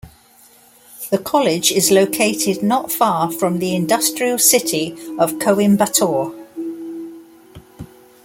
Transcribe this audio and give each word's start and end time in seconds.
The 1.11 1.19
college 1.19 1.71
is 1.71 1.91
located 1.91 2.63
not 2.63 2.91
far 2.91 3.31
from 3.31 3.59
the 3.59 3.75
industrial 3.75 4.39
city 4.39 4.93
of 5.19 5.33
Coimbatore. 5.33 6.33